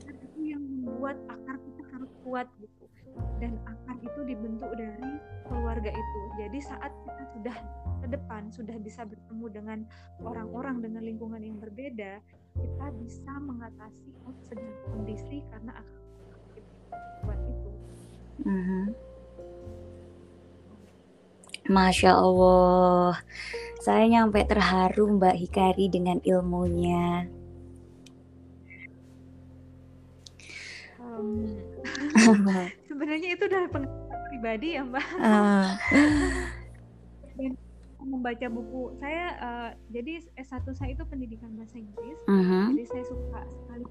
[0.00, 2.88] itu yang membuat akar kita harus kuat gitu.
[3.36, 5.12] Dan akar itu dibentuk dari
[5.44, 6.20] keluarga itu.
[6.40, 7.56] Jadi saat kita sudah
[8.00, 9.78] ke depan sudah bisa bertemu dengan
[10.24, 12.20] orang-orang dengan lingkungan yang berbeda
[12.56, 14.08] kita bisa mengatasi
[14.44, 16.03] segala kondisi karena akar
[18.42, 18.84] -huh.
[21.64, 23.24] Masya Allah,
[23.80, 27.24] saya nyampe terharu Mbak Hikari dengan ilmunya.
[31.00, 31.56] Um,
[32.88, 35.06] sebenarnya itu dari pengalaman pribadi ya Mbak.
[35.16, 35.68] Uh.
[37.40, 37.56] Dan
[38.04, 42.64] membaca buku saya, uh, jadi S1 saya itu pendidikan bahasa Inggris, uh -huh.
[42.76, 43.84] jadi saya suka sekali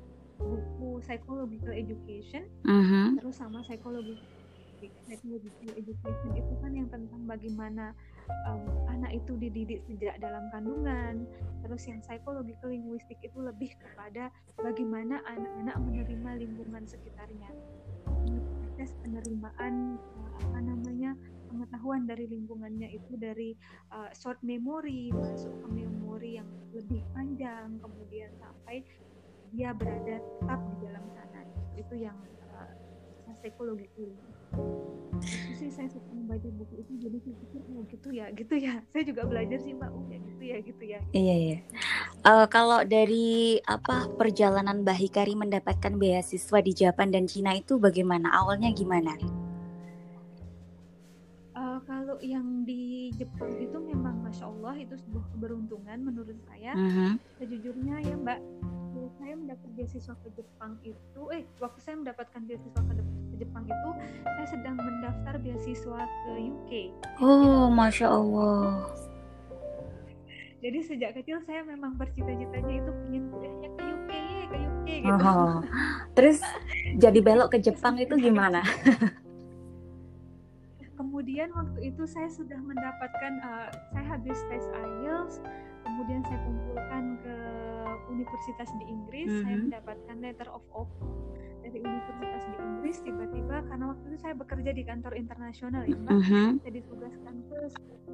[0.44, 3.08] buku psychological education, uh -huh.
[3.18, 4.20] terus sama psikologi
[5.08, 7.96] psychological education itu kan yang tentang bagaimana
[8.48, 11.24] um, anak itu dididik sejak dalam kandungan.
[11.64, 14.28] Terus yang psychological linguistik itu lebih kepada
[14.60, 17.52] bagaimana anak-anak menerima lingkungan sekitarnya.
[18.76, 21.16] Proses penerimaan uh, apa namanya
[21.54, 23.54] pengetahuan dari lingkungannya itu dari
[23.94, 28.82] uh, short memory masuk ke memori yang lebih panjang kemudian sampai
[29.54, 31.42] dia berada tetap di dalam sana
[31.78, 32.18] itu yang
[32.58, 32.70] uh,
[33.38, 34.10] psikologi itu
[35.56, 39.04] sih saya suka membaca buku itu jadi saya pikir oh gitu ya gitu ya saya
[39.06, 41.14] juga belajar sih mbak oh ya gitu ya gitu ya gitu.
[41.16, 41.58] iya iya
[42.26, 48.34] uh, kalau dari apa perjalanan Mbak Hikari mendapatkan beasiswa di Jepang dan Cina itu bagaimana
[48.34, 49.16] awalnya gimana?
[51.84, 56.72] kalau yang di Jepang itu memang masya Allah itu sebuah keberuntungan menurut saya.
[56.76, 57.12] Uh -huh.
[57.40, 58.40] Sejujurnya ya Mbak,
[59.20, 63.90] saya mendapat beasiswa ke Jepang itu, eh waktu saya mendapatkan beasiswa ke, ke Jepang itu,
[64.24, 66.72] saya sedang mendaftar beasiswa ke UK.
[67.24, 68.88] Oh, masya Allah.
[70.64, 74.12] Jadi sejak kecil saya memang bercita-citanya itu ingin kuliahnya ke UK,
[74.48, 75.26] ke UK gitu.
[75.28, 75.60] Oh.
[76.16, 76.40] Terus
[76.96, 78.64] jadi belok ke Jepang itu gimana?
[81.14, 85.42] kemudian waktu itu saya sudah mendapatkan uh, saya habis tes IELTS
[85.86, 87.36] kemudian saya kumpulkan ke
[88.12, 89.44] universitas di Inggris mm -hmm.
[89.46, 91.08] saya mendapatkan letter of offer
[91.64, 96.12] dari universitas di Inggris tiba-tiba karena waktu itu saya bekerja di kantor internasional ya Mbak
[96.12, 96.48] mm -hmm.
[96.60, 97.58] saya ditugaskan ke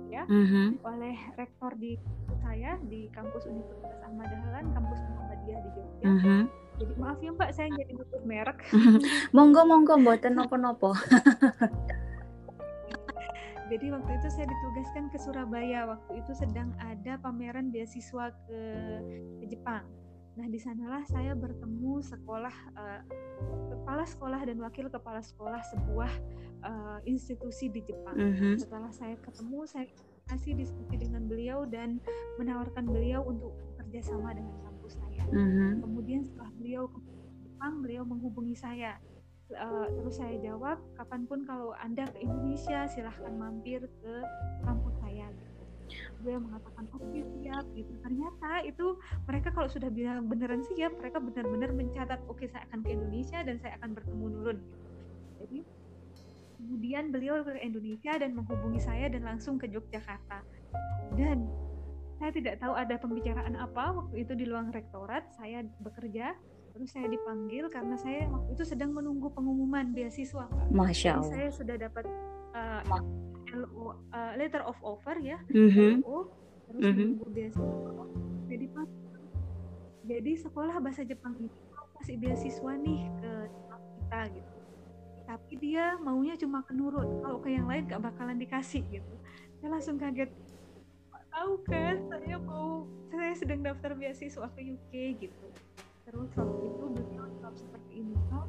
[0.10, 0.68] ya mm -hmm.
[0.86, 1.98] oleh rektor di
[2.46, 6.42] saya di kampus Universitas Ahmad Dahlan kampus Muhammadiyah di Jogja mm -hmm.
[6.78, 8.60] jadi maaf ya Mbak saya jadi nutup merek
[9.36, 10.94] monggo monggo buatan nopo-nopo
[13.70, 15.86] jadi waktu itu saya ditugaskan ke Surabaya.
[15.86, 18.60] Waktu itu sedang ada pameran beasiswa ke,
[19.40, 19.86] ke Jepang.
[20.34, 23.02] Nah di sanalah saya bertemu sekolah uh,
[23.76, 26.12] kepala sekolah dan wakil kepala sekolah sebuah
[26.66, 28.18] uh, institusi di Jepang.
[28.18, 28.54] Mm -hmm.
[28.58, 29.86] setelah saya ketemu saya
[30.30, 32.02] kasih diskusi dengan beliau dan
[32.42, 35.24] menawarkan beliau untuk kerjasama dengan kampus saya.
[35.30, 35.72] Mm -hmm.
[35.84, 37.00] kemudian setelah beliau ke
[37.44, 38.96] Jepang beliau menghubungi saya
[39.56, 44.14] uh, terus saya jawab kapan pun kalau anda ke Indonesia silahkan mampir ke
[44.66, 45.64] kampus saya gitu.
[46.22, 47.94] Gue mengatakan oke okay, siap gitu.
[48.06, 48.88] Ternyata itu
[49.26, 53.40] mereka kalau sudah bilang beneran siap mereka benar-benar mencatat oke okay, saya akan ke Indonesia
[53.42, 54.88] dan saya akan bertemu Nurun gitu.
[55.40, 55.60] Jadi
[56.60, 60.44] kemudian beliau ke Indonesia dan menghubungi saya dan langsung ke Yogyakarta.
[61.16, 61.48] Dan
[62.20, 66.36] saya tidak tahu ada pembicaraan apa waktu itu di ruang rektorat saya bekerja
[66.80, 71.28] terus saya dipanggil karena saya waktu itu sedang menunggu pengumuman beasiswa Masya Allah.
[71.28, 72.08] Jadi saya sudah dapat
[72.56, 76.00] uh, eh, LO, uh, eh, letter of offer ya, mm-hmm.
[76.00, 76.32] LO,
[76.72, 76.96] terus mm-hmm.
[77.04, 78.06] menunggu beasiswa.
[78.48, 78.66] Jadi
[80.08, 81.60] jadi sekolah bahasa Jepang itu
[82.00, 84.52] kasih beasiswa nih ke kita gitu.
[85.28, 89.14] Tapi dia maunya cuma ke Nurun, kalau ke yang lain gak bakalan dikasih gitu.
[89.60, 90.32] Saya langsung kaget.
[91.30, 94.94] Tahu kan, saya mau saya sedang daftar beasiswa ke UK
[95.28, 95.48] gitu
[96.10, 98.18] terus waktu itu beliau tetap seperti ini?
[98.34, 98.46] Oh,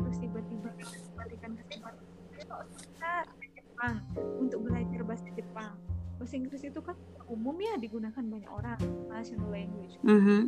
[0.00, 0.68] terus tiba-tiba
[1.12, 1.96] berikan kesempatan
[2.32, 3.96] kita ke Jepang.
[4.40, 5.76] Untuk belajar bahasa Jepang.
[6.16, 6.96] Bahasa Inggris itu kan
[7.28, 8.80] umum ya digunakan banyak orang
[9.12, 10.00] national language.
[10.00, 10.42] Mm -hmm.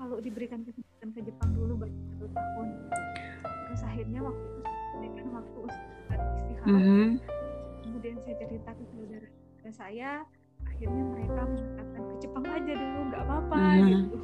[0.00, 2.68] kalau diberikan kesempatan ke Jepang dulu baru satu tahun.
[3.42, 4.60] Terus akhirnya waktu itu
[5.00, 5.60] saya waktu
[6.40, 7.06] istirahat mm -hmm.
[7.84, 9.28] kemudian saya cerita ke saudara
[9.70, 10.10] saya
[10.80, 13.84] akhirnya mereka mengatakan ke Jepang aja dulu nggak apa-apa hmm.
[13.84, 14.18] gitu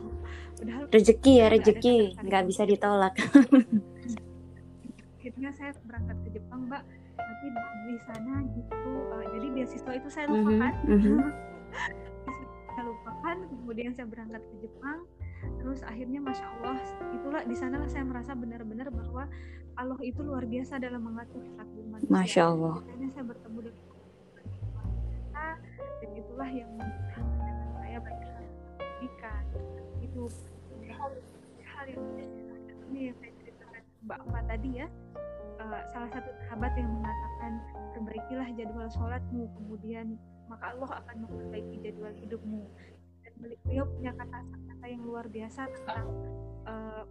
[0.56, 3.14] padahal rezeki ya rezeki nggak bisa ditolak
[5.20, 6.80] akhirnya saya berangkat ke Jepang mbak
[7.12, 7.46] tapi
[7.84, 11.18] di sana gitu uh, jadi beasiswa itu saya lupakan mm -hmm.
[12.72, 15.04] saya lupakan kemudian saya berangkat ke Jepang
[15.60, 16.80] terus akhirnya masya Allah
[17.12, 19.28] itulah di sanalah saya merasa benar-benar bahwa
[19.76, 22.08] Allah itu luar biasa dalam mengatur takdir manusia.
[22.08, 22.80] Masya Allah.
[22.80, 23.95] Akhirnya saya bertemu dengan
[26.36, 28.28] itulah yang dengan saya banyak
[28.76, 29.44] pendidikan
[30.04, 30.28] itu
[30.92, 31.16] hal,
[31.88, 32.04] yang
[32.92, 34.86] ini yang saya ceritakan Mbak Mbak tadi ya.
[35.56, 37.52] Uh, salah satu sahabat yang mengatakan
[37.96, 40.20] perbaikilah jadwal sholatmu kemudian
[40.52, 42.68] maka Allah akan memperbaiki jadwal hidupmu.
[43.24, 46.04] Dan beliau punya kata-kata yang luar biasa tentang
[46.68, 47.08] uh,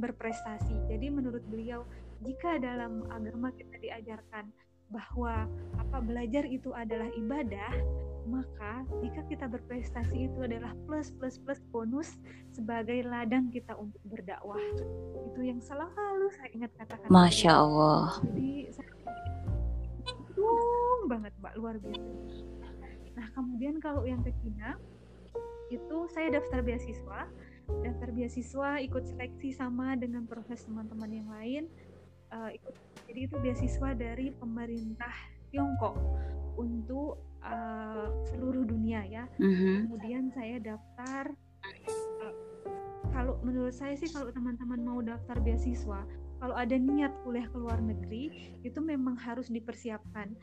[0.00, 0.88] berprestasi.
[0.88, 1.84] Jadi menurut beliau
[2.24, 4.48] jika dalam agama kita diajarkan
[4.88, 7.76] bahwa apa belajar itu adalah ibadah,
[8.24, 12.16] maka jika kita berprestasi itu adalah plus plus plus bonus
[12.52, 14.60] sebagai ladang kita untuk berdakwah.
[15.32, 17.08] Itu yang selalu saya ingat katakan.
[17.12, 18.20] Masya Allah.
[18.24, 18.94] Jadi saya
[21.04, 22.10] banget mbak luar biasa.
[23.14, 24.80] Nah kemudian kalau yang ke Cina
[25.72, 27.28] itu saya daftar beasiswa
[27.64, 31.62] daftar beasiswa ikut seleksi sama dengan proses teman-teman yang lain
[32.28, 32.74] uh, ikut
[33.08, 35.14] jadi itu beasiswa dari pemerintah
[35.54, 35.94] Tiongkok
[36.58, 39.86] untuk uh, seluruh dunia ya mm-hmm.
[39.86, 41.30] kemudian saya daftar
[42.18, 42.34] uh,
[43.14, 46.02] kalau menurut saya sih kalau teman-teman mau daftar beasiswa
[46.42, 50.34] kalau ada niat kuliah ke luar negeri itu memang harus dipersiapkan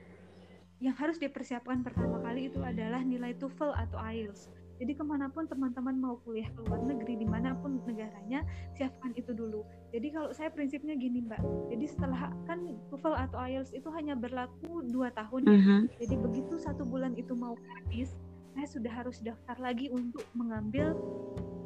[0.82, 4.50] yang harus dipersiapkan pertama kali itu adalah nilai TOEFL atau IELTS.
[4.82, 8.42] Jadi ke mana pun teman-teman mau kuliah ke luar negeri, di mana pun negaranya,
[8.74, 9.62] siapkan itu dulu.
[9.94, 11.38] Jadi kalau saya prinsipnya gini mbak,
[11.70, 15.82] jadi setelah kan TOEFL atau IELTS itu hanya berlaku dua tahun, uh -huh.
[16.02, 18.18] jadi begitu satu bulan itu mau habis,
[18.58, 20.98] saya sudah harus daftar lagi untuk mengambil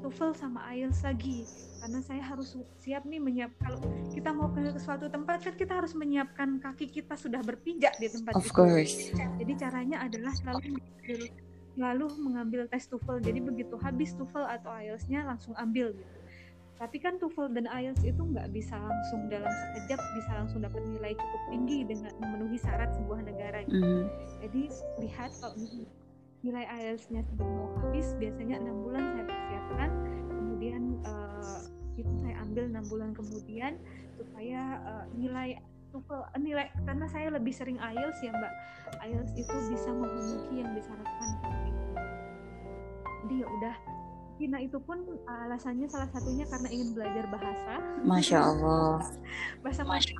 [0.05, 1.49] TOEFL sama IELTS lagi
[1.81, 3.81] karena saya harus siap nih menyiap kalau
[4.13, 8.37] kita mau ke suatu tempat kan kita harus menyiapkan kaki kita sudah berpijak di tempat
[8.37, 8.53] of itu.
[8.53, 10.77] course jadi caranya adalah selalu
[11.75, 16.15] lalu mengambil tes TOEFL jadi begitu habis TOEFL atau IELTS-nya langsung ambil gitu
[16.75, 21.15] tapi kan TOEFL dan IELTS itu nggak bisa langsung dalam sekejap bisa langsung dapat nilai
[21.15, 23.79] cukup tinggi dengan memenuhi syarat sebuah negara gitu.
[23.79, 24.05] Mm.
[24.43, 24.63] Jadi
[24.99, 25.55] lihat kalau
[26.43, 29.89] nilai IELTS-nya sudah mau habis biasanya enam bulan saya persiapkan
[30.29, 31.63] kemudian uh,
[31.95, 33.73] itu saya ambil enam bulan kemudian
[34.19, 35.55] supaya uh, nilai
[35.95, 38.53] TOEFL uh, nilai karena saya lebih sering IELTS ya mbak.
[38.99, 41.29] IELTS itu bisa memenuhi yang disyaratkan
[43.25, 43.75] jadi ya udah.
[44.35, 47.79] Nah itu pun alasannya salah satunya karena ingin belajar bahasa.
[48.03, 48.99] Masya Allah.
[49.63, 50.19] bahasa Masya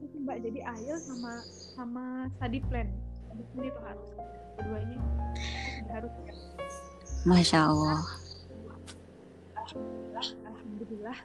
[0.00, 0.40] Itu mbak.
[0.40, 1.32] Jadi IELTS sama
[1.76, 2.04] sama
[2.40, 2.88] study plan.
[3.36, 4.08] Ini tuh harus.
[4.56, 4.96] Kedua ini
[5.92, 6.12] harus
[7.28, 8.00] Masya Allah.
[10.48, 11.18] Alhamdulillah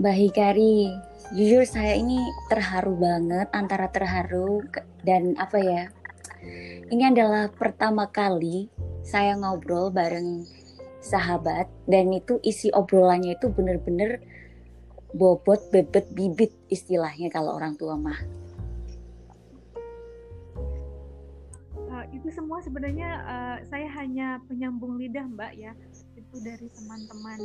[0.00, 0.96] Mbak Hikari,
[1.36, 2.16] jujur saya ini
[2.48, 4.64] terharu banget antara terharu
[5.04, 5.92] dan apa ya
[6.88, 8.72] ini adalah pertama kali
[9.04, 10.48] saya ngobrol bareng
[11.04, 14.24] sahabat dan itu isi obrolannya itu bener-bener
[15.12, 18.16] bobot bebet bibit istilahnya kalau orang tua mah.
[22.10, 25.76] Itu semua sebenarnya uh, saya hanya penyambung lidah mbak ya
[26.30, 27.42] itu dari teman-teman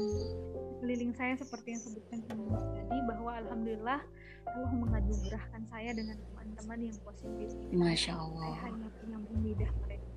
[0.78, 3.98] keliling saya seperti yang sebutkan tadi bahwa alhamdulillah
[4.46, 7.50] Allah menganugerahkan saya dengan teman-teman yang positif.
[7.74, 8.46] Masya Allah.
[8.46, 10.10] Saya hanya penyambung lidah mereka.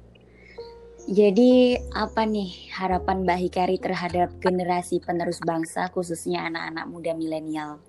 [1.08, 7.80] Jadi apa nih harapan Mbak Hikari terhadap generasi penerus bangsa khususnya anak-anak muda milenial?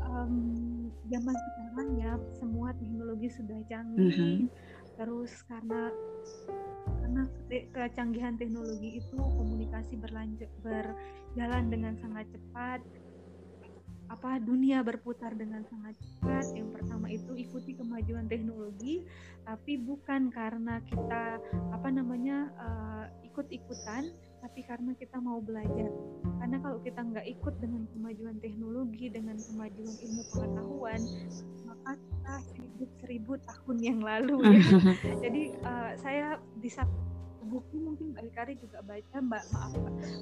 [0.00, 4.36] Um, zaman sekarang ya semua teknologi sudah canggih mm -hmm.
[4.96, 5.92] terus karena
[7.18, 12.80] karena kecanggihan teknologi itu komunikasi berlanjut berjalan dengan sangat cepat.
[14.08, 16.46] Apa dunia berputar dengan sangat cepat.
[16.54, 19.02] Yang pertama itu ikuti kemajuan teknologi
[19.42, 21.42] tapi bukan karena kita
[21.74, 25.90] apa namanya uh, ikut-ikutan tapi karena kita mau belajar
[26.38, 31.00] karena kalau kita nggak ikut dengan kemajuan teknologi dengan kemajuan ilmu pengetahuan
[31.66, 34.62] maka kita hidup seribu tahun yang lalu ya.
[35.24, 36.84] Jadi uh, saya bisa
[37.48, 39.72] buku mungkin Mbak Hikari juga baca Mbak maaf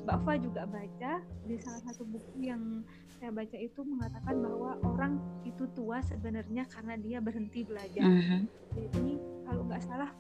[0.06, 0.18] Mbak.
[0.22, 1.12] Fa juga baca.
[1.42, 2.86] Di salah satu buku yang
[3.18, 8.04] saya baca itu mengatakan bahwa orang itu tua sebenarnya karena dia berhenti belajar.
[8.06, 8.42] Uh -huh.
[8.76, 10.10] jadi kalau nggak salah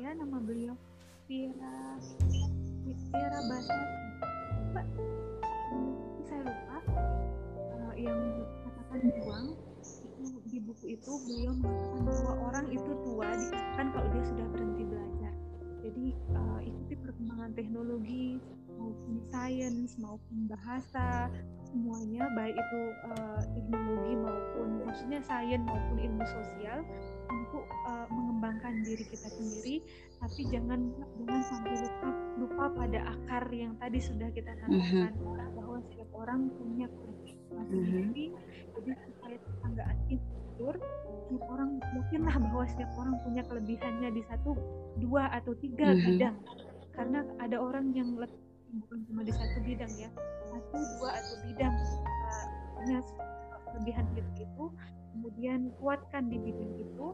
[0.00, 0.74] ya nama beliau
[1.28, 2.00] Vira
[2.94, 3.82] Vira Basar
[4.70, 4.86] Mbak
[6.26, 6.78] saya lupa
[7.74, 8.18] uh, yang
[8.66, 9.46] katakan buang
[9.80, 14.82] itu di buku itu beliau mengatakan bahwa orang itu tua dikatakan kalau dia sudah berhenti
[14.84, 15.32] belajar.
[15.80, 16.04] Jadi
[16.36, 18.36] uh, ikuti perkembangan teknologi
[18.80, 21.28] maupun sains maupun bahasa
[21.70, 22.80] semuanya baik itu
[23.14, 26.82] uh, teknologi maupun maksudnya sains maupun ilmu sosial
[27.30, 29.76] untuk uh, mengembangkan diri kita sendiri
[30.18, 30.90] tapi jangan
[31.22, 35.54] jangan sampai lupa lupa pada akar yang tadi sudah kita katakan mm -hmm.
[35.54, 37.94] bahwa setiap orang punya masing-masing mm -hmm.
[37.94, 38.24] jadi
[39.06, 40.78] supaya kita nggak insecure
[41.30, 44.50] setiap orang mungkinlah bahwa setiap orang punya kelebihannya di satu
[44.98, 46.06] dua atau tiga mm -hmm.
[46.18, 46.36] bidang
[46.98, 48.18] karena ada orang yang
[48.74, 50.10] bukan cuma di satu bidang ya
[50.50, 52.46] satu dua atau bidang uh,
[52.78, 52.98] punya
[53.70, 54.64] kelebihan gitu
[55.14, 57.06] kemudian kuatkan di bidang itu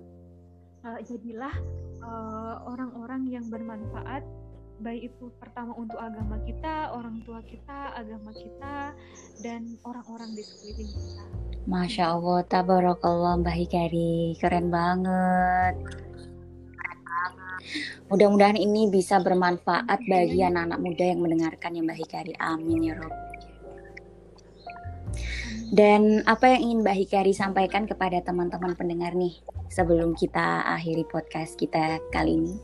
[0.85, 1.55] uh, jadilah
[2.01, 4.25] eh, orang-orang uh, yang bermanfaat
[4.81, 8.93] baik itu pertama untuk agama kita, orang tua kita, agama kita,
[9.41, 11.25] dan orang-orang di sekeliling kita.
[11.65, 15.75] Masya Allah, tabarakallah Mbak Hikari, keren banget.
[18.07, 22.33] Mudah-mudahan ini bisa bermanfaat bagi anak-anak muda yang mendengarkan ya Mbak Hikari.
[22.39, 23.15] Amin ya Rob.
[25.67, 29.35] Dan apa yang ingin Mbak Hikari sampaikan kepada teman-teman pendengar nih
[29.67, 32.55] sebelum kita akhiri podcast kita kali ini?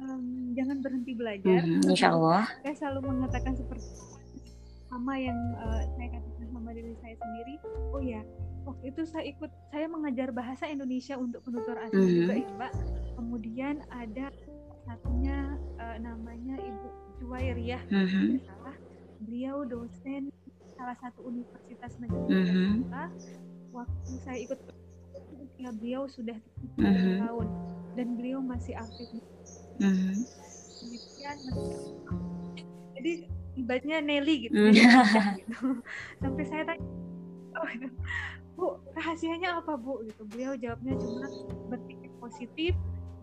[0.00, 1.60] Um, jangan berhenti belajar.
[1.60, 2.48] Mm -hmm, insya Allah.
[2.64, 3.84] Saya selalu mengatakan seperti
[4.88, 7.54] sama yang uh, saya katakan sama diri saya sendiri.
[7.92, 8.24] Oh ya,
[8.66, 12.18] waktu itu saya ikut saya mengajar bahasa Indonesia untuk penutur asing mm -hmm.
[12.18, 12.72] juga ya Mbak.
[13.16, 14.26] Kemudian ada
[14.84, 15.38] satunya
[15.78, 16.86] uh, namanya Ibu
[17.22, 18.28] Juwairiyah, mm -hmm.
[18.42, 18.76] salah
[19.22, 20.28] beliau dosen
[20.76, 23.08] salah satu universitas negeri mm -hmm.
[23.72, 24.60] waktu saya ikut
[25.40, 26.36] usia beliau sudah
[26.76, 27.16] mm -hmm.
[27.24, 27.48] tahun
[27.96, 29.08] dan beliau masih aktif
[29.80, 30.16] mm -hmm.
[33.00, 33.12] jadi
[33.56, 35.24] ibaratnya Nelly gitu, mm -hmm.
[35.40, 35.56] gitu.
[36.20, 36.84] sampai saya tanya
[37.56, 37.68] oh,
[38.56, 40.02] bu rahasianya apa bu?
[40.08, 40.22] Gitu.
[40.32, 41.28] Beliau jawabnya cuma
[41.70, 42.72] berpikir positif.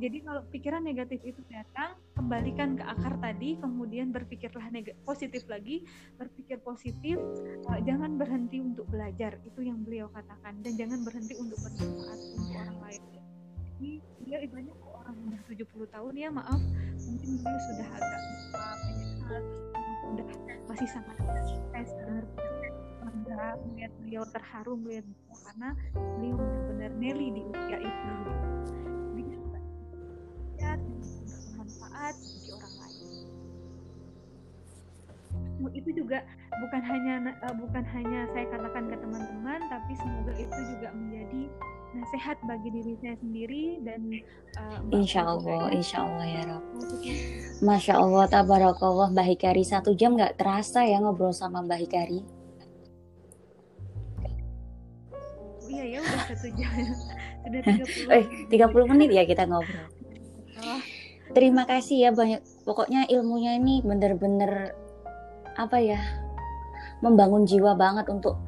[0.02, 4.66] Jadi kalau pikiran negatif itu datang, kembalikan ke akar tadi, kemudian berpikirlah
[5.06, 5.86] positif lagi,
[6.18, 7.22] berpikir positif,
[7.70, 12.58] uh, jangan berhenti untuk belajar, itu yang beliau katakan, dan jangan berhenti untuk bermanfaat untuk
[12.58, 13.02] orang lain.
[13.64, 13.92] Jadi
[14.26, 16.62] dia banyak orang udah 70 tahun ya maaf,
[17.06, 18.84] mungkin beliau sudah agak banyak
[20.14, 20.28] sudah
[20.70, 21.90] masih sangat stres
[23.14, 25.06] bangga melihat beliau terharu melihat
[25.46, 28.10] karena beliau benar-benar Nelly di usia itu
[31.54, 33.10] bermanfaat bagi orang lain.
[35.74, 36.20] Itu juga
[36.60, 41.44] bukan hanya uh, bukan hanya saya katakan ke teman-teman, tapi semoga itu juga menjadi
[41.94, 44.02] nasihat bagi diri saya sendiri dan
[44.58, 46.64] uh, Insya Allah, Insya Allah ya Rob.
[47.64, 52.43] Masya Allah, tabarakallah Mbak Hikari satu jam nggak terasa ya ngobrol sama Mbak Hikari.
[55.74, 56.72] Iya ya udah satu jam,
[57.44, 58.14] sudah 30.
[58.14, 59.90] eh 30 menit ya kita ngobrol.
[60.62, 60.82] Oh,
[61.34, 62.46] terima kasih ya banyak.
[62.64, 64.78] Pokoknya ilmunya ini bener-bener
[65.58, 66.00] apa ya
[67.02, 68.40] membangun jiwa banget untuk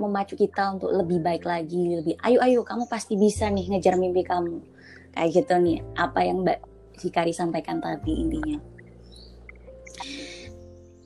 [0.00, 4.26] memacu kita untuk lebih baik lagi lebih ayo ayo kamu pasti bisa nih ngejar mimpi
[4.26, 4.60] kamu.
[5.14, 6.58] Kayak gitu nih apa yang Mbak
[7.00, 8.58] Hikari sampaikan tadi intinya.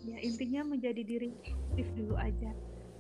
[0.05, 1.31] Ya intinya menjadi diri
[1.75, 2.51] positif dulu aja.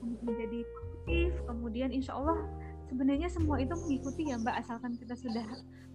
[0.03, 0.61] Menjadi
[1.05, 2.41] positif kemudian insya Allah
[2.89, 5.45] sebenarnya semua itu mengikuti ya Mbak asalkan kita sudah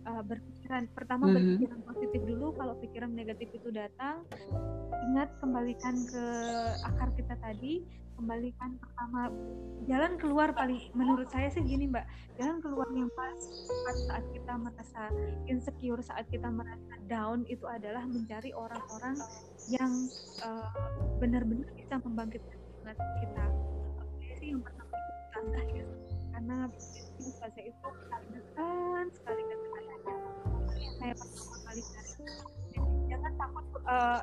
[0.05, 1.37] uh, berpikiran pertama mm -hmm.
[1.41, 4.21] berpikiran positif dulu kalau pikiran negatif itu datang
[5.09, 6.25] ingat kembalikan ke
[6.85, 7.81] akar kita tadi
[8.21, 9.33] kembalikan pertama
[9.89, 12.03] jalan keluar paling menurut saya sih gini mbak
[12.37, 13.33] jalan keluar yang pas
[14.11, 15.01] saat, kita merasa
[15.47, 19.17] insecure saat kita merasa down itu adalah mencari orang-orang
[19.71, 19.89] yang
[20.43, 20.69] uh,
[21.17, 23.45] benar-benar bisa membangkitkan semangat kita
[24.39, 24.78] sih yang pertama
[25.39, 25.85] itu langkah ya
[26.35, 26.57] karena
[27.39, 27.87] saya itu
[28.35, 29.59] dekat sekali dengan
[30.99, 32.11] saya pertama kali cari
[33.07, 34.21] jangan takut uh,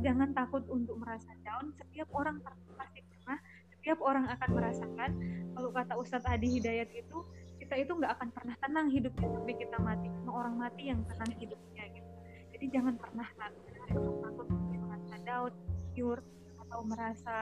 [0.00, 1.74] jangan takut untuk merasa down.
[1.76, 2.40] Setiap orang
[2.78, 3.38] pasti pernah
[3.74, 5.10] setiap orang akan merasakan.
[5.52, 7.18] Kalau kata Ustadz Adi Hidayat itu
[7.60, 10.06] kita itu nggak akan pernah tenang hidupnya sampai kita mati.
[10.08, 12.10] Karena orang mati yang tenang hidupnya gitu.
[12.56, 16.22] Jadi jangan pernah takut takut merasa down insecure
[16.66, 17.36] atau merasa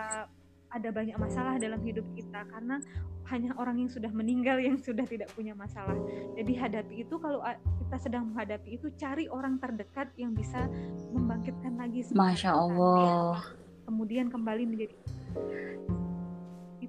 [0.75, 2.83] ada banyak masalah dalam hidup kita karena
[3.31, 5.97] hanya orang yang sudah meninggal yang sudah tidak punya masalah.
[6.35, 7.41] Jadi hadapi itu kalau
[7.87, 10.67] kita sedang menghadapi itu cari orang terdekat yang bisa
[11.15, 13.41] membangkitkan lagi Masya Allah.
[13.87, 14.95] Kemudian kembali menjadi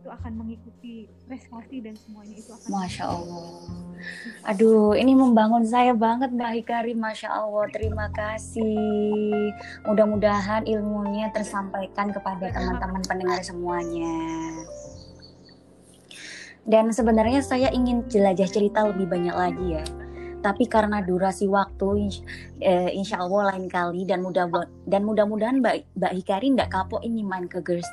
[0.06, 3.50] itu akan mengikuti prestasi dan semuanya itu akan Masya Allah.
[4.54, 6.94] Aduh ini membangun saya banget Mbak Hikari.
[6.94, 9.50] Masya Allah terima kasih.
[9.82, 14.14] Mudah-mudahan ilmunya tersampaikan kepada teman-teman pendengar semuanya.
[16.70, 19.86] Dan sebenarnya saya ingin jelajah cerita lebih banyak lagi ya.
[20.46, 22.14] Tapi karena durasi waktu
[22.62, 24.06] eh, insya Allah lain kali.
[24.06, 24.46] Dan mudah
[24.86, 27.90] dan mudah-mudahan Mbak, Mbak Hikari nggak kapok ini main ke Girls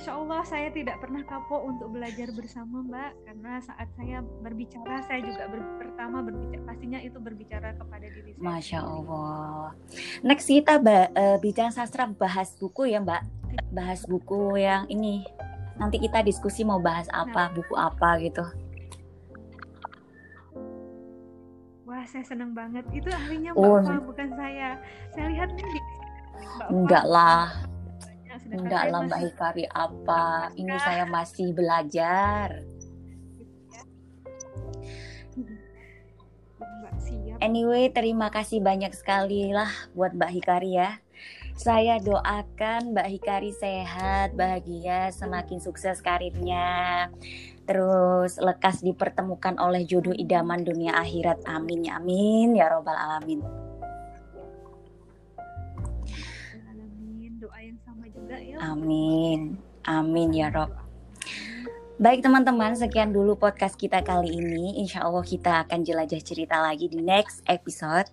[0.00, 5.20] insya Allah saya tidak pernah kapok untuk belajar bersama Mbak karena saat saya berbicara saya
[5.20, 8.40] juga ber pertama berbicara pastinya itu berbicara kepada diri saya.
[8.40, 9.76] Masya Allah.
[10.24, 13.22] Next kita uh, bicara sastra bahas buku ya Mbak,
[13.76, 15.20] bahas buku yang ini.
[15.76, 17.60] Nanti kita diskusi mau bahas apa, nah.
[17.60, 18.44] buku apa gitu.
[21.84, 22.88] Wah saya senang banget.
[22.96, 24.00] Itu ahlinya Mbak oh.
[24.08, 24.80] bukan saya.
[25.12, 25.84] Saya lihat nih.
[26.72, 27.68] Enggak lah
[28.48, 32.64] Enggak lah Mbak Hikari apa, ini saya masih belajar.
[37.40, 41.00] Anyway, terima kasih banyak sekali lah buat Mbak Hikari ya.
[41.56, 47.08] Saya doakan Mbak Hikari sehat, bahagia, semakin sukses karirnya.
[47.64, 51.44] Terus lekas dipertemukan oleh jodoh idaman dunia akhirat.
[51.44, 53.69] Amin amin ya robbal alamin.
[58.60, 59.56] Amin.
[59.88, 60.68] Amin ya Rob.
[62.00, 64.80] Baik teman-teman, sekian dulu podcast kita kali ini.
[64.80, 68.08] Insya Allah kita akan jelajah cerita lagi di next episode.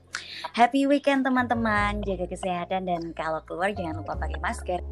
[0.52, 4.84] Happy weekend teman-teman, jaga kesehatan dan kalau keluar jangan lupa pakai masker.